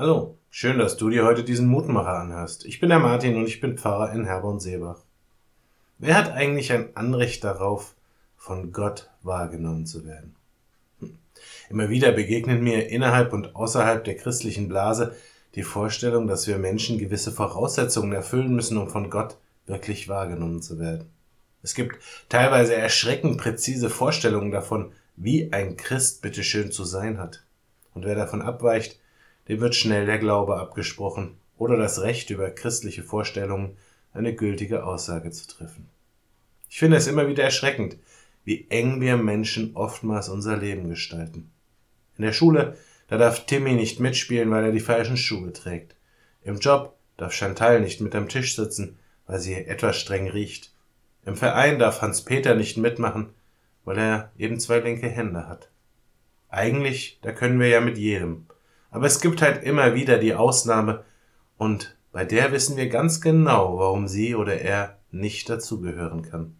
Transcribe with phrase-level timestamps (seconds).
[0.00, 2.64] Hallo, schön, dass du dir heute diesen Mutmacher anhörst.
[2.64, 4.98] Ich bin der Martin und ich bin Pfarrer in Herborn-Seebach.
[5.98, 7.94] Wer hat eigentlich ein Anrecht darauf,
[8.38, 10.36] von Gott wahrgenommen zu werden?
[11.00, 11.18] Hm.
[11.68, 15.14] Immer wieder begegnet mir innerhalb und außerhalb der christlichen Blase
[15.54, 19.36] die Vorstellung, dass wir Menschen gewisse Voraussetzungen erfüllen müssen, um von Gott
[19.66, 21.10] wirklich wahrgenommen zu werden.
[21.62, 21.98] Es gibt
[22.30, 27.42] teilweise erschreckend präzise Vorstellungen davon, wie ein Christ bitteschön zu sein hat.
[27.92, 28.98] Und wer davon abweicht,
[29.50, 33.76] dem wird schnell der Glaube abgesprochen oder das Recht über christliche Vorstellungen
[34.12, 35.88] eine gültige Aussage zu treffen.
[36.68, 37.96] Ich finde es immer wieder erschreckend,
[38.44, 41.50] wie eng wir Menschen oftmals unser Leben gestalten.
[42.16, 42.76] In der Schule,
[43.08, 45.96] da darf Timmy nicht mitspielen, weil er die falschen Schuhe trägt.
[46.44, 50.72] Im Job darf Chantal nicht mit am Tisch sitzen, weil sie etwas streng riecht.
[51.26, 53.30] Im Verein darf Hans-Peter nicht mitmachen,
[53.84, 55.70] weil er eben zwei linke Hände hat.
[56.50, 58.46] Eigentlich, da können wir ja mit jedem.
[58.90, 61.04] Aber es gibt halt immer wieder die Ausnahme
[61.56, 66.56] und bei der wissen wir ganz genau, warum sie oder er nicht dazugehören kann.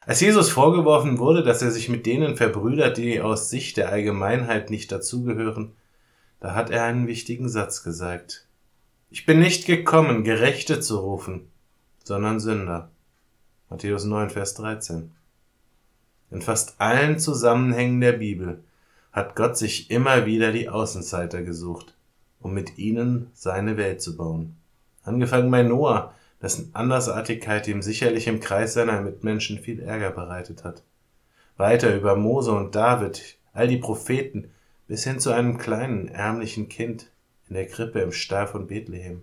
[0.00, 4.70] Als Jesus vorgeworfen wurde, dass er sich mit denen verbrüdert, die aus Sicht der Allgemeinheit
[4.70, 5.72] nicht dazugehören,
[6.40, 8.48] da hat er einen wichtigen Satz gesagt.
[9.10, 11.50] Ich bin nicht gekommen, Gerechte zu rufen,
[12.02, 12.90] sondern Sünder.
[13.68, 15.12] Matthäus 9, Vers 13.
[16.30, 18.64] In fast allen Zusammenhängen der Bibel
[19.12, 21.96] hat Gott sich immer wieder die Außenseiter gesucht,
[22.40, 24.56] um mit ihnen seine Welt zu bauen.
[25.02, 30.82] Angefangen bei Noah, dessen Andersartigkeit ihm sicherlich im Kreis seiner Mitmenschen viel Ärger bereitet hat.
[31.56, 34.50] Weiter über Mose und David, all die Propheten,
[34.86, 37.10] bis hin zu einem kleinen, ärmlichen Kind
[37.48, 39.22] in der Krippe im Stall von Bethlehem.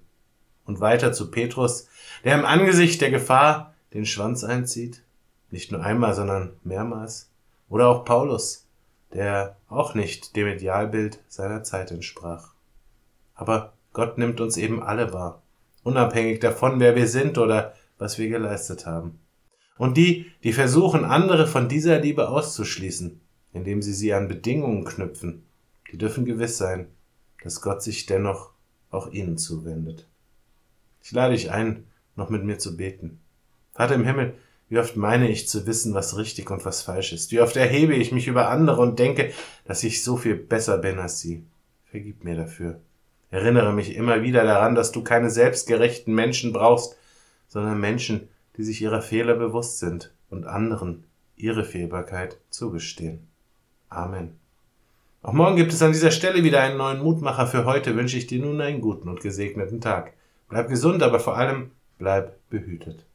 [0.66, 1.88] Und weiter zu Petrus,
[2.23, 5.01] der im Angesicht der Gefahr den Schwanz einzieht,
[5.49, 7.31] nicht nur einmal, sondern mehrmals.
[7.69, 8.66] Oder auch Paulus,
[9.13, 12.52] der auch nicht dem Idealbild seiner Zeit entsprach.
[13.36, 15.41] Aber Gott nimmt uns eben alle wahr,
[15.83, 19.19] unabhängig davon, wer wir sind oder was wir geleistet haben.
[19.78, 23.19] Und die, die versuchen, andere von dieser Liebe auszuschließen,
[23.53, 25.44] indem sie sie an Bedingungen knüpfen,
[25.91, 26.88] die dürfen gewiss sein,
[27.44, 28.51] dass Gott sich dennoch
[28.91, 30.07] auch ihnen zuwendet.
[31.01, 31.85] Ich lade dich ein,
[32.16, 33.19] noch mit mir zu beten.
[33.74, 34.34] Vater im Himmel,
[34.69, 37.31] wie oft meine ich zu wissen, was richtig und was falsch ist?
[37.31, 39.31] Wie oft erhebe ich mich über andere und denke,
[39.66, 41.44] dass ich so viel besser bin als sie?
[41.85, 42.79] Vergib mir dafür.
[43.31, 46.97] Erinnere mich immer wieder daran, dass du keine selbstgerechten Menschen brauchst,
[47.47, 48.27] sondern Menschen,
[48.57, 51.06] die sich ihrer Fehler bewusst sind und anderen
[51.38, 53.19] ihre Fehlbarkeit zugestehen.
[53.89, 54.38] Amen.
[55.22, 57.47] Auch morgen gibt es an dieser Stelle wieder einen neuen Mutmacher.
[57.47, 60.13] Für heute wünsche ich dir nun einen guten und gesegneten Tag.
[60.50, 63.06] Bleib gesund, aber vor allem bleib behütet.